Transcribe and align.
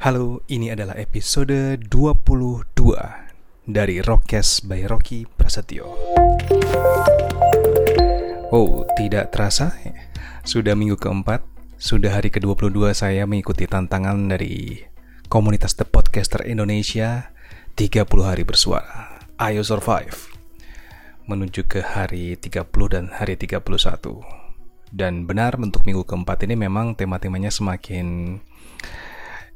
Halo, 0.00 0.40
ini 0.48 0.72
adalah 0.72 0.96
episode 0.96 1.76
22 1.76 2.72
dari 3.68 4.00
Rockcast 4.00 4.64
by 4.64 4.88
Rocky 4.88 5.28
Prasetyo. 5.28 5.92
Oh, 8.48 8.88
tidak 8.96 9.28
terasa, 9.28 9.76
sudah 10.40 10.72
minggu 10.72 10.96
keempat, 10.96 11.44
sudah 11.76 12.16
hari 12.16 12.32
ke-22 12.32 12.96
saya 12.96 13.28
mengikuti 13.28 13.68
tantangan 13.68 14.16
dari 14.24 14.80
komunitas 15.28 15.76
The 15.76 15.84
Podcaster 15.84 16.48
Indonesia 16.48 17.36
30 17.76 18.00
hari 18.24 18.48
bersuara. 18.48 19.20
Ayo 19.36 19.60
survive. 19.60 20.16
Menuju 21.28 21.68
ke 21.68 21.84
hari 21.84 22.40
30 22.40 22.64
dan 22.88 23.12
hari 23.12 23.36
31. 23.36 23.60
Dan 24.88 25.28
benar 25.28 25.60
untuk 25.60 25.84
minggu 25.84 26.08
keempat 26.08 26.48
ini 26.48 26.56
memang 26.56 26.96
tema-temanya 26.96 27.52
semakin 27.52 28.40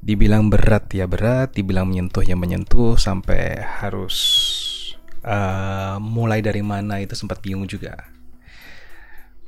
dibilang 0.05 0.53
berat 0.53 0.93
ya 0.93 1.09
berat, 1.09 1.57
dibilang 1.57 1.89
menyentuh 1.89 2.21
ya 2.21 2.37
menyentuh 2.37 3.01
sampai 3.01 3.57
harus 3.65 4.17
uh, 5.25 5.97
mulai 5.97 6.45
dari 6.45 6.61
mana 6.61 7.01
itu 7.01 7.17
sempat 7.17 7.41
bingung 7.41 7.65
juga. 7.65 8.13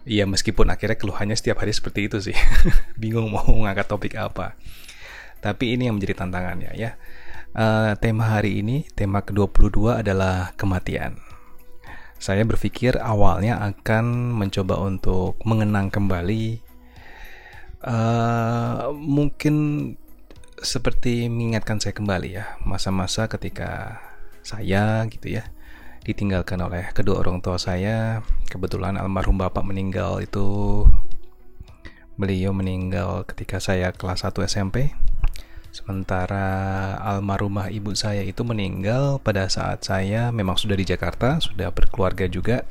Iya 0.09 0.25
meskipun 0.25 0.73
akhirnya 0.73 0.97
keluhannya 0.97 1.37
setiap 1.37 1.61
hari 1.61 1.77
seperti 1.77 2.09
itu 2.09 2.19
sih, 2.33 2.37
bingung 3.03 3.29
mau 3.29 3.45
ngangkat 3.45 3.87
topik 3.87 4.17
apa. 4.17 4.57
Tapi 5.45 5.77
ini 5.77 5.93
yang 5.93 6.01
menjadi 6.01 6.25
tantangannya 6.25 6.73
ya. 6.73 6.97
Uh, 7.57 7.93
tema 8.01 8.37
hari 8.37 8.65
ini, 8.65 8.85
tema 8.97 9.25
ke-22 9.25 10.05
adalah 10.05 10.53
kematian 10.57 11.17
saya 12.17 12.49
berpikir 12.49 12.97
awalnya 12.97 13.61
akan 13.61 14.33
mencoba 14.33 14.81
untuk 14.81 15.37
mengenang 15.45 15.93
kembali 15.93 16.65
uh, 17.85 18.89
mungkin 18.97 19.55
seperti 20.67 21.31
mengingatkan 21.31 21.79
saya 21.79 21.95
kembali 21.95 22.29
ya 22.35 22.59
masa-masa 22.67 23.31
ketika 23.31 24.03
saya 24.43 25.07
gitu 25.07 25.39
ya 25.39 25.47
ditinggalkan 26.03 26.59
oleh 26.63 26.91
kedua 26.91 27.23
orang 27.23 27.39
tua 27.39 27.59
saya 27.59 28.23
kebetulan 28.51 28.99
almarhum 28.99 29.39
bapak 29.39 29.63
meninggal 29.63 30.19
itu 30.23 30.83
beliau 32.19 32.51
meninggal 32.51 33.27
ketika 33.27 33.63
saya 33.63 33.95
kelas 33.95 34.27
1 34.27 34.35
SMP 34.47 34.95
Sementara 35.77 36.97
almarhumah 37.05 37.69
ibu 37.69 37.93
saya 37.93 38.25
itu 38.25 38.41
meninggal 38.49 39.21
pada 39.21 39.45
saat 39.53 39.85
saya 39.85 40.33
memang 40.33 40.57
sudah 40.57 40.73
di 40.73 40.89
Jakarta, 40.89 41.37
sudah 41.37 41.69
berkeluarga 41.69 42.25
juga. 42.33 42.65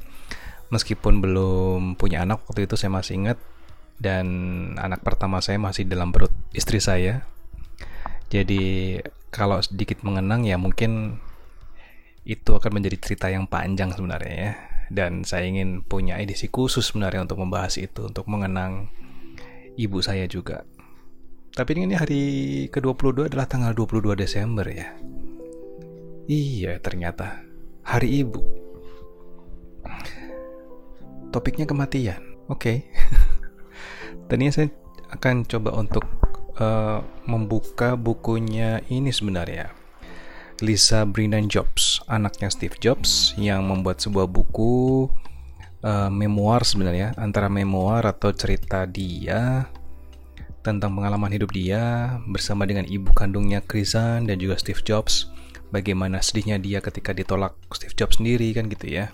Meskipun 0.74 1.22
belum 1.22 2.02
punya 2.02 2.26
anak 2.26 2.42
waktu 2.50 2.66
itu 2.66 2.74
saya 2.74 2.90
masih 2.90 3.22
ingat 3.22 3.38
dan 4.02 4.26
anak 4.82 5.06
pertama 5.06 5.38
saya 5.38 5.62
masih 5.62 5.86
dalam 5.86 6.09
perut 6.09 6.34
istri 6.58 6.82
saya. 6.82 7.30
Jadi 8.36 9.00
kalau 9.31 9.64
sedikit 9.64 10.03
mengenang 10.03 10.44
ya 10.44 10.59
mungkin 10.59 11.23
itu 12.28 12.52
akan 12.52 12.72
menjadi 12.75 12.97
cerita 13.00 13.31
yang 13.31 13.47
panjang 13.47 13.95
sebenarnya 13.95 14.36
ya. 14.36 14.53
Dan 14.91 15.23
saya 15.23 15.47
ingin 15.47 15.88
punya 15.88 16.19
edisi 16.19 16.52
khusus 16.52 16.91
sebenarnya 16.91 17.23
untuk 17.23 17.39
membahas 17.39 17.80
itu, 17.80 18.11
untuk 18.11 18.28
mengenang 18.28 18.91
ibu 19.80 20.03
saya 20.03 20.28
juga. 20.28 20.67
Tapi 21.56 21.72
ini 21.80 21.95
hari 21.95 22.23
ke-22 22.67 23.31
adalah 23.31 23.47
tanggal 23.47 23.72
22 23.72 24.19
Desember 24.19 24.67
ya. 24.67 24.91
Iya, 26.28 26.83
ternyata 26.83 27.39
hari 27.88 28.19
ibu. 28.19 28.44
Topiknya 31.31 31.63
kematian. 31.63 32.19
Oke. 32.52 32.59
Okay. 32.59 32.78
Tadinya 34.28 34.52
saya 34.52 34.67
akan 35.16 35.47
coba 35.47 35.80
untuk 35.80 36.03
uh, 36.59 37.00
membuka 37.28 37.95
bukunya 37.95 38.84
ini 38.92 39.11
sebenarnya. 39.11 39.72
Lisa 40.64 41.03
Brennan 41.03 41.52
Jobs, 41.52 42.00
anaknya 42.08 42.47
Steve 42.47 42.80
Jobs 42.80 43.36
yang 43.36 43.67
membuat 43.67 44.00
sebuah 44.00 44.31
buku 44.31 45.12
uh, 45.84 46.07
memoir 46.07 46.63
sebenarnya 46.63 47.12
antara 47.19 47.52
memoir 47.52 48.07
atau 48.07 48.31
cerita 48.31 48.88
dia 48.88 49.68
tentang 50.63 50.97
pengalaman 50.97 51.30
hidup 51.30 51.53
dia 51.53 52.18
bersama 52.25 52.66
dengan 52.66 52.90
ibu 52.90 53.13
kandungnya 53.13 53.62
Krisan 53.62 54.25
dan 54.25 54.40
juga 54.41 54.57
Steve 54.57 54.81
Jobs. 54.81 55.30
Bagaimana 55.69 56.24
sedihnya 56.24 56.56
dia 56.57 56.80
ketika 56.80 57.12
ditolak 57.12 57.53
Steve 57.75 57.94
Jobs 57.94 58.18
sendiri 58.18 58.50
kan 58.56 58.72
gitu 58.72 58.90
ya. 58.90 59.12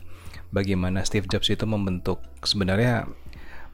Bagaimana 0.54 1.02
Steve 1.04 1.26
Jobs 1.26 1.50
itu 1.50 1.66
membentuk 1.66 2.22
sebenarnya 2.46 3.08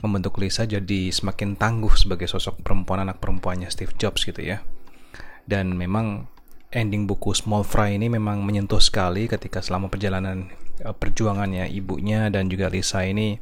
membentuk 0.01 0.37
Lisa 0.37 0.69
jadi 0.69 1.09
semakin 1.09 1.57
tangguh 1.57 1.93
sebagai 1.97 2.29
sosok 2.29 2.61
perempuan 2.61 3.01
anak 3.01 3.17
perempuannya 3.17 3.69
Steve 3.73 3.93
Jobs 3.97 4.23
gitu 4.23 4.41
ya. 4.41 4.61
Dan 5.47 5.73
memang 5.73 6.29
ending 6.69 7.07
buku 7.07 7.31
Small 7.33 7.63
Fry 7.63 7.95
ini 7.95 8.11
memang 8.11 8.43
menyentuh 8.43 8.83
sekali 8.83 9.25
ketika 9.25 9.63
selama 9.63 9.87
perjalanan 9.87 10.51
eh, 10.83 10.93
perjuangannya 10.93 11.71
ibunya 11.71 12.27
dan 12.27 12.51
juga 12.51 12.67
Lisa 12.67 13.01
ini 13.07 13.39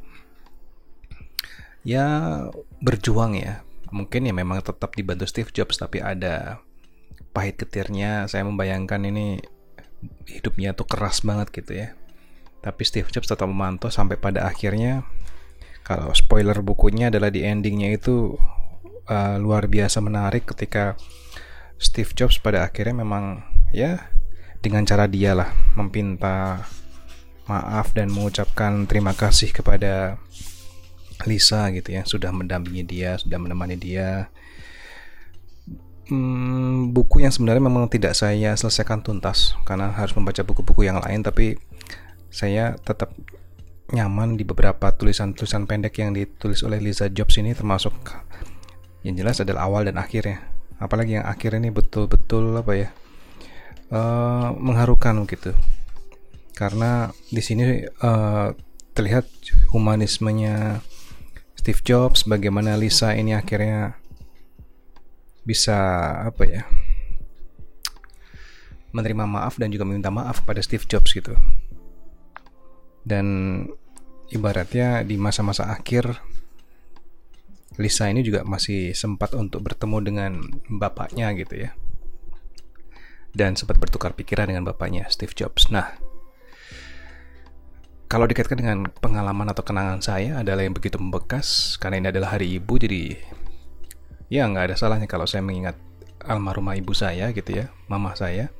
ya 1.84 2.06
berjuang 2.80 3.36
ya. 3.36 3.62
Mungkin 3.94 4.26
ya 4.26 4.34
memang 4.34 4.62
tetap 4.64 4.96
dibantu 4.98 5.28
Steve 5.30 5.52
Jobs 5.54 5.78
tapi 5.78 6.00
ada 6.02 6.58
pahit 7.30 7.60
ketirnya. 7.60 8.26
Saya 8.26 8.42
membayangkan 8.48 9.04
ini 9.06 9.38
hidupnya 10.26 10.72
tuh 10.72 10.88
keras 10.88 11.20
banget 11.22 11.52
gitu 11.52 11.72
ya. 11.76 11.88
Tapi 12.64 12.82
Steve 12.82 13.06
Jobs 13.12 13.30
tetap 13.30 13.46
memantau 13.46 13.92
sampai 13.92 14.18
pada 14.18 14.48
akhirnya 14.48 15.06
kalau 15.86 16.10
spoiler 16.10 16.58
bukunya 16.66 17.14
adalah 17.14 17.30
di 17.30 17.46
endingnya 17.46 17.94
itu 17.94 18.34
uh, 19.06 19.38
luar 19.38 19.70
biasa 19.70 20.02
menarik 20.02 20.50
ketika 20.50 20.98
Steve 21.78 22.10
Jobs 22.10 22.42
pada 22.42 22.66
akhirnya 22.66 23.06
memang 23.06 23.46
ya 23.70 24.10
dengan 24.58 24.82
cara 24.82 25.06
dia 25.06 25.38
lah 25.38 25.54
meminta 25.78 26.66
maaf 27.46 27.94
dan 27.94 28.10
mengucapkan 28.10 28.90
terima 28.90 29.14
kasih 29.14 29.54
kepada 29.54 30.18
Lisa 31.22 31.70
gitu 31.70 31.94
ya 31.94 32.02
sudah 32.02 32.34
mendampingi 32.34 32.82
dia 32.82 33.16
sudah 33.16 33.38
menemani 33.38 33.78
dia. 33.78 34.28
Hmm, 36.06 36.94
buku 36.94 37.22
yang 37.26 37.34
sebenarnya 37.34 37.62
memang 37.62 37.90
tidak 37.90 38.14
saya 38.14 38.54
selesaikan 38.54 39.02
tuntas 39.02 39.58
karena 39.66 39.90
harus 39.90 40.14
membaca 40.14 40.38
buku-buku 40.46 40.86
yang 40.86 41.02
lain 41.02 41.18
tapi 41.22 41.58
saya 42.30 42.78
tetap 42.78 43.10
nyaman 43.94 44.34
di 44.34 44.42
beberapa 44.42 44.90
tulisan-tulisan 44.90 45.68
pendek 45.70 46.02
yang 46.02 46.10
ditulis 46.16 46.64
oleh 46.66 46.82
Lisa 46.82 47.06
Jobs 47.06 47.38
ini 47.38 47.54
termasuk 47.54 47.94
yang 49.06 49.14
jelas 49.14 49.38
adalah 49.38 49.70
awal 49.70 49.86
dan 49.86 50.00
akhirnya 50.00 50.42
apalagi 50.82 51.20
yang 51.20 51.26
akhir 51.26 51.54
ini 51.54 51.70
betul-betul 51.70 52.50
apa 52.58 52.72
ya 52.74 52.88
uh, 53.94 54.50
mengharukan 54.58 55.22
gitu 55.30 55.54
karena 56.56 57.12
di 57.28 57.44
sini 57.44 57.84
uh, 58.00 58.56
terlihat 58.96 59.28
humanismenya 59.76 60.80
Steve 61.52 61.84
Jobs, 61.84 62.24
bagaimana 62.24 62.80
Lisa 62.80 63.12
ini 63.12 63.36
akhirnya 63.36 64.00
bisa 65.44 65.76
apa 66.26 66.42
ya 66.48 66.62
menerima 68.96 69.28
maaf 69.28 69.60
dan 69.60 69.68
juga 69.68 69.84
meminta 69.84 70.08
maaf 70.08 70.40
kepada 70.46 70.64
Steve 70.64 70.88
Jobs 70.88 71.12
gitu. 71.12 71.36
Dan 73.06 73.26
ibaratnya 74.34 75.06
di 75.06 75.14
masa-masa 75.14 75.70
akhir 75.70 76.18
Lisa 77.78 78.08
ini 78.10 78.24
juga 78.24 78.42
masih 78.42 78.96
sempat 78.96 79.36
untuk 79.36 79.62
bertemu 79.62 79.98
dengan 80.02 80.32
bapaknya 80.66 81.30
gitu 81.38 81.68
ya. 81.68 81.70
Dan 83.36 83.54
sempat 83.54 83.78
bertukar 83.78 84.16
pikiran 84.16 84.48
dengan 84.48 84.64
bapaknya 84.64 85.06
Steve 85.12 85.36
Jobs. 85.36 85.68
Nah, 85.68 85.92
kalau 88.06 88.24
dikaitkan 88.24 88.58
dengan 88.58 88.78
pengalaman 89.02 89.50
atau 89.50 89.66
kenangan 89.66 90.00
saya 90.00 90.40
adalah 90.40 90.62
yang 90.62 90.74
begitu 90.74 90.96
membekas 90.96 91.74
karena 91.76 92.00
ini 92.00 92.08
adalah 92.14 92.38
hari 92.38 92.54
ibu 92.54 92.78
jadi 92.78 93.18
ya 94.30 94.46
nggak 94.46 94.72
ada 94.72 94.76
salahnya 94.78 95.10
kalau 95.10 95.26
saya 95.26 95.42
mengingat 95.42 95.74
almarhumah 96.22 96.78
ibu 96.78 96.94
saya 96.94 97.34
gitu 97.34 97.62
ya 97.62 97.70
mama 97.90 98.14
saya 98.14 98.50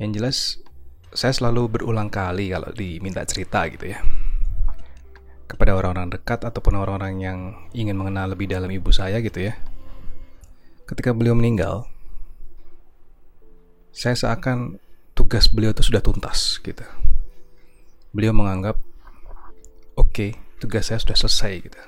yang 0.00 0.12
jelas 0.12 0.60
saya 1.14 1.32
selalu 1.34 1.78
berulang 1.78 2.10
kali 2.10 2.50
kalau 2.50 2.70
diminta 2.74 3.22
cerita 3.22 3.66
gitu 3.70 3.90
ya 3.90 4.02
kepada 5.46 5.78
orang-orang 5.78 6.10
dekat 6.10 6.42
ataupun 6.42 6.74
orang-orang 6.74 7.14
yang 7.22 7.38
ingin 7.70 7.94
mengenal 7.94 8.34
lebih 8.34 8.50
dalam 8.50 8.66
ibu 8.66 8.90
saya 8.90 9.22
gitu 9.22 9.46
ya. 9.46 9.54
Ketika 10.86 11.14
beliau 11.14 11.38
meninggal 11.38 11.86
saya 13.94 14.12
seakan 14.12 14.76
tugas 15.16 15.48
beliau 15.48 15.72
itu 15.72 15.86
sudah 15.86 16.02
tuntas 16.02 16.58
gitu. 16.60 16.82
Beliau 18.10 18.34
menganggap 18.34 18.76
oke 19.96 20.10
okay, 20.10 20.30
tugas 20.58 20.90
saya 20.90 20.98
sudah 20.98 21.16
selesai 21.16 21.52
gitu. 21.62 21.80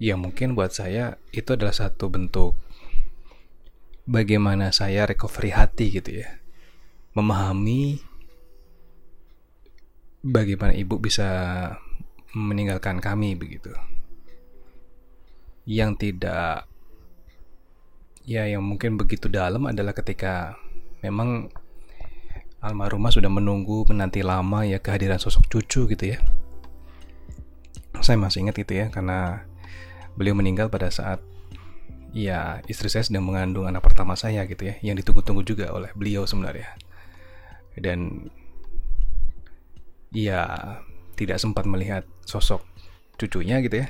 Ya 0.00 0.16
mungkin 0.16 0.56
buat 0.56 0.72
saya 0.72 1.20
itu 1.32 1.52
adalah 1.56 1.72
satu 1.72 2.08
bentuk 2.08 2.56
bagaimana 4.08 4.72
saya 4.72 5.04
recovery 5.08 5.52
hati 5.52 5.86
gitu 6.00 6.20
ya 6.24 6.45
memahami 7.16 7.96
bagaimana 10.20 10.76
ibu 10.76 11.00
bisa 11.00 11.28
meninggalkan 12.36 13.00
kami 13.00 13.32
begitu. 13.32 13.72
Yang 15.64 15.90
tidak 15.98 16.68
ya 18.28 18.44
yang 18.44 18.60
mungkin 18.60 19.00
begitu 19.00 19.32
dalam 19.32 19.64
adalah 19.64 19.96
ketika 19.96 20.60
memang 21.00 21.48
almarhumah 22.60 23.08
sudah 23.08 23.32
menunggu 23.32 23.88
menanti 23.88 24.20
lama 24.20 24.68
ya 24.68 24.76
kehadiran 24.76 25.16
sosok 25.16 25.48
cucu 25.48 25.88
gitu 25.96 26.04
ya. 26.04 26.20
Saya 28.04 28.20
masih 28.20 28.44
ingat 28.44 28.60
itu 28.60 28.76
ya 28.76 28.92
karena 28.92 29.48
beliau 30.20 30.36
meninggal 30.36 30.68
pada 30.68 30.92
saat 30.92 31.24
ya 32.12 32.60
istri 32.68 32.92
saya 32.92 33.08
sedang 33.08 33.24
mengandung 33.24 33.64
anak 33.64 33.80
pertama 33.80 34.12
saya 34.16 34.44
gitu 34.44 34.68
ya 34.68 34.76
yang 34.84 35.00
ditunggu-tunggu 35.00 35.44
juga 35.44 35.72
oleh 35.72 35.92
beliau 35.92 36.24
sebenarnya 36.24 36.76
dan 37.76 38.28
ya 40.12 40.44
tidak 41.16 41.36
sempat 41.40 41.68
melihat 41.68 42.04
sosok 42.24 42.64
cucunya 43.20 43.60
gitu 43.64 43.84
ya. 43.84 43.88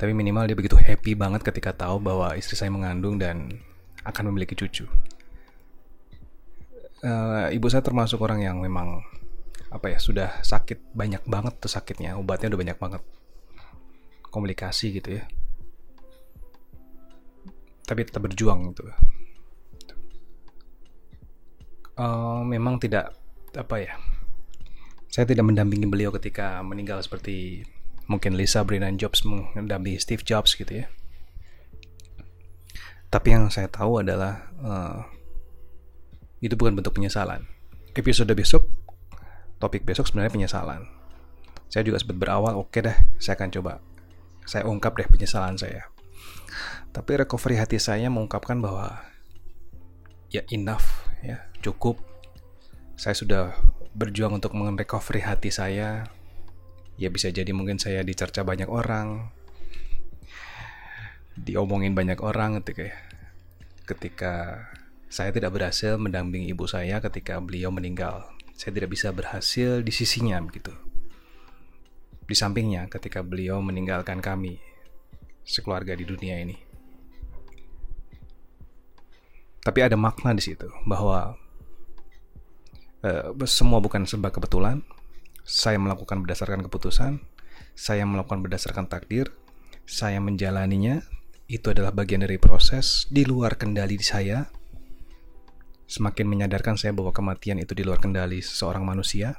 Tapi 0.00 0.16
minimal 0.16 0.48
dia 0.48 0.56
begitu 0.56 0.80
happy 0.80 1.12
banget 1.12 1.44
ketika 1.44 1.76
tahu 1.76 2.00
bahwa 2.00 2.32
istri 2.32 2.56
saya 2.56 2.72
mengandung 2.72 3.20
dan 3.20 3.60
akan 4.04 4.32
memiliki 4.32 4.56
cucu. 4.56 4.88
Uh, 7.00 7.48
ibu 7.52 7.68
saya 7.68 7.84
termasuk 7.84 8.20
orang 8.20 8.44
yang 8.44 8.60
memang 8.60 9.04
apa 9.72 9.92
ya 9.92 9.98
sudah 10.00 10.40
sakit 10.40 10.96
banyak 10.96 11.20
banget 11.28 11.56
tuh 11.60 11.68
sakitnya. 11.68 12.16
Obatnya 12.16 12.52
udah 12.52 12.60
banyak 12.60 12.78
banget. 12.80 13.02
Komunikasi 14.32 15.00
gitu 15.00 15.20
ya. 15.20 15.24
Tapi 17.84 18.00
tetap 18.08 18.24
berjuang 18.24 18.72
gitu 18.72 18.88
uh, 21.96 22.42
memang 22.44 22.78
tidak 22.78 23.16
apa 23.56 23.76
ya 23.82 23.94
saya 25.10 25.26
tidak 25.26 25.42
mendampingi 25.42 25.90
beliau 25.90 26.14
ketika 26.14 26.62
meninggal 26.62 27.02
seperti 27.02 27.66
mungkin 28.06 28.38
Lisa 28.38 28.62
Brennan 28.62 28.94
Jobs 28.94 29.26
mendampingi 29.26 29.98
Steve 29.98 30.22
Jobs 30.22 30.54
gitu 30.54 30.84
ya 30.84 30.86
tapi 33.10 33.34
yang 33.34 33.50
saya 33.50 33.66
tahu 33.66 34.06
adalah 34.06 34.46
uh, 34.62 35.02
itu 36.38 36.54
bukan 36.54 36.78
bentuk 36.78 36.94
penyesalan 36.94 37.42
episode 37.98 38.30
besok 38.38 38.70
topik 39.60 39.84
besok 39.84 40.08
sebenarnya 40.08 40.32
penyesalan. 40.32 40.82
Saya 41.70 41.86
juga 41.86 42.02
sempat 42.02 42.18
berawal, 42.18 42.58
oke 42.58 42.72
okay 42.72 42.80
deh, 42.82 42.96
saya 43.22 43.38
akan 43.38 43.50
coba. 43.54 43.72
Saya 44.48 44.66
ungkap 44.66 44.96
deh 44.98 45.06
penyesalan 45.06 45.54
saya. 45.54 45.86
Tapi 46.90 47.22
recovery 47.22 47.60
hati 47.60 47.78
saya 47.78 48.10
mengungkapkan 48.10 48.58
bahwa 48.58 49.06
ya 50.34 50.42
enough, 50.50 51.06
ya 51.22 51.46
cukup. 51.60 52.00
Saya 52.96 53.16
sudah 53.16 53.56
berjuang 53.96 54.36
untuk 54.36 54.52
recovery 54.52 55.24
hati 55.24 55.48
saya. 55.48 56.04
Ya 57.00 57.08
bisa 57.08 57.32
jadi 57.32 57.48
mungkin 57.56 57.80
saya 57.80 58.04
dicerca 58.04 58.44
banyak 58.44 58.68
orang, 58.68 59.32
diomongin 61.32 61.96
banyak 61.96 62.20
orang 62.20 62.60
ketika 62.60 62.92
ketika 63.88 64.34
saya 65.08 65.32
tidak 65.32 65.56
berhasil 65.56 65.96
mendampingi 65.96 66.52
ibu 66.52 66.68
saya 66.68 67.00
ketika 67.00 67.40
beliau 67.40 67.72
meninggal 67.72 68.30
saya 68.60 68.76
tidak 68.76 68.92
bisa 68.92 69.08
berhasil 69.08 69.80
di 69.80 69.88
sisinya 69.88 70.36
begitu. 70.44 70.68
Di 72.28 72.36
sampingnya 72.36 72.92
ketika 72.92 73.24
beliau 73.24 73.64
meninggalkan 73.64 74.20
kami 74.20 74.60
sekeluarga 75.48 75.96
di 75.96 76.04
dunia 76.04 76.36
ini. 76.44 76.60
Tapi 79.64 79.80
ada 79.80 79.96
makna 79.96 80.36
di 80.36 80.44
situ 80.44 80.68
bahwa 80.84 81.40
uh, 83.04 83.32
semua 83.48 83.80
bukan 83.80 84.04
sebab 84.04 84.32
kebetulan. 84.32 84.84
Saya 85.44 85.80
melakukan 85.80 86.22
berdasarkan 86.22 86.62
keputusan, 86.68 87.18
saya 87.74 88.04
melakukan 88.06 88.44
berdasarkan 88.44 88.86
takdir, 88.86 89.32
saya 89.88 90.22
menjalaninya. 90.22 91.02
Itu 91.50 91.74
adalah 91.74 91.90
bagian 91.90 92.22
dari 92.22 92.38
proses 92.38 93.10
di 93.10 93.26
luar 93.26 93.58
kendali 93.58 93.98
saya 93.98 94.46
semakin 95.90 96.30
menyadarkan 96.30 96.78
saya 96.78 96.94
bahwa 96.94 97.10
kematian 97.10 97.58
itu 97.58 97.74
di 97.74 97.82
luar 97.82 97.98
kendali 97.98 98.38
seseorang 98.38 98.86
manusia. 98.86 99.34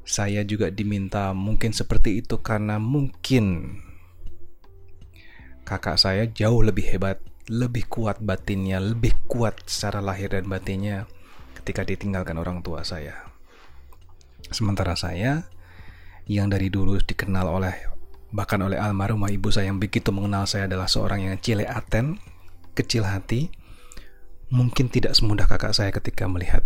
Saya 0.00 0.40
juga 0.48 0.72
diminta 0.72 1.36
mungkin 1.36 1.76
seperti 1.76 2.24
itu 2.24 2.40
karena 2.40 2.80
mungkin 2.80 3.76
kakak 5.68 6.00
saya 6.00 6.24
jauh 6.24 6.64
lebih 6.64 6.88
hebat, 6.88 7.20
lebih 7.52 7.84
kuat 7.84 8.24
batinnya, 8.24 8.80
lebih 8.80 9.12
kuat 9.28 9.60
secara 9.68 10.00
lahir 10.00 10.32
dan 10.32 10.48
batinnya 10.48 11.04
ketika 11.66 11.82
ditinggalkan 11.82 12.38
orang 12.38 12.62
tua 12.62 12.86
saya. 12.86 13.26
Sementara 14.54 14.94
saya 14.94 15.50
yang 16.30 16.46
dari 16.46 16.70
dulu 16.70 16.94
dikenal 17.02 17.42
oleh 17.42 17.74
bahkan 18.30 18.62
oleh 18.62 18.78
almarhumah 18.78 19.34
ibu 19.34 19.50
saya 19.50 19.74
yang 19.74 19.82
begitu 19.82 20.14
mengenal 20.14 20.46
saya 20.46 20.70
adalah 20.70 20.86
seorang 20.86 21.26
yang 21.26 21.34
cileaten, 21.42 22.22
kecil 22.78 23.02
hati, 23.02 23.50
mungkin 24.46 24.86
tidak 24.86 25.18
semudah 25.18 25.50
kakak 25.50 25.74
saya 25.74 25.90
ketika 25.90 26.30
melihat 26.30 26.62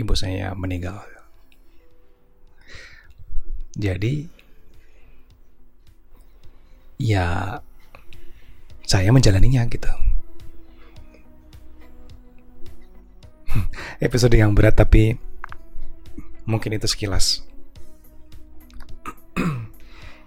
ibu 0.00 0.16
saya 0.16 0.56
meninggal. 0.56 1.04
Jadi, 3.76 4.32
ya, 6.96 7.60
saya 8.88 9.12
menjalaninya 9.12 9.68
gitu. 9.68 10.07
Episode 13.98 14.38
yang 14.38 14.54
berat, 14.54 14.78
tapi 14.78 15.18
mungkin 16.46 16.70
itu 16.70 16.86
sekilas 16.86 17.42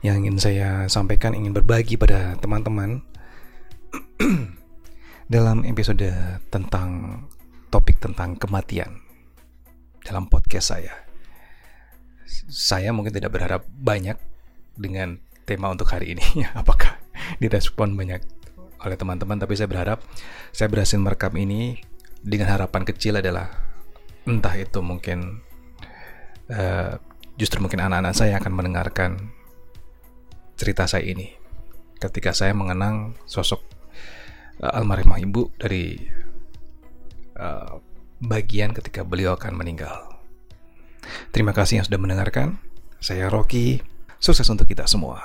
yang 0.06 0.20
ingin 0.20 0.36
saya 0.44 0.92
sampaikan, 0.92 1.32
ingin 1.32 1.56
berbagi 1.56 1.96
pada 1.96 2.36
teman-teman 2.44 3.00
dalam 5.32 5.64
episode 5.64 6.04
tentang 6.52 7.24
topik 7.72 8.04
tentang 8.04 8.36
kematian 8.36 9.00
dalam 10.04 10.28
podcast 10.28 10.76
saya. 10.76 11.08
Saya 12.52 12.92
mungkin 12.92 13.16
tidak 13.16 13.32
berharap 13.32 13.64
banyak 13.72 14.20
dengan 14.76 15.16
tema 15.48 15.72
untuk 15.72 15.88
hari 15.88 16.20
ini. 16.20 16.44
Apakah 16.60 17.00
direspon 17.40 17.96
banyak 17.96 18.20
oleh 18.84 19.00
teman-teman, 19.00 19.40
tapi 19.40 19.56
saya 19.56 19.72
berharap 19.72 20.04
saya 20.52 20.68
berhasil 20.68 21.00
merekam 21.00 21.32
ini 21.40 21.88
dengan 22.22 22.54
harapan 22.54 22.86
kecil 22.86 23.18
adalah 23.18 23.50
entah 24.30 24.54
itu 24.54 24.80
mungkin 24.86 25.42
uh, 26.54 26.98
justru 27.38 27.58
mungkin 27.58 27.82
anak-anak 27.82 28.14
saya 28.14 28.38
akan 28.38 28.54
mendengarkan 28.54 29.12
cerita 30.58 30.86
saya 30.86 31.10
ini 31.10 31.34
ketika 31.98 32.34
saya 32.34 32.54
mengenang 32.54 33.18
sosok 33.26 33.62
uh, 34.62 34.78
almarhumah 34.78 35.18
ibu 35.18 35.50
dari 35.58 35.98
uh, 37.38 37.82
bagian 38.22 38.74
ketika 38.78 39.02
beliau 39.02 39.34
akan 39.34 39.58
meninggal. 39.58 40.22
Terima 41.34 41.52
kasih 41.52 41.82
yang 41.82 41.86
sudah 41.90 41.98
mendengarkan. 41.98 42.62
Saya 43.02 43.28
Rocky. 43.34 43.82
Sukses 44.22 44.46
untuk 44.54 44.70
kita 44.70 44.86
semua. 44.86 45.18